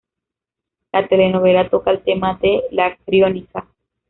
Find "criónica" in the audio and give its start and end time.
3.05-3.67